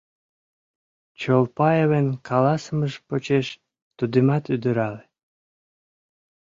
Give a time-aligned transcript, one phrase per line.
[1.19, 3.47] Чолпаевын каласымыж почеш
[3.97, 5.03] тудымат удырале.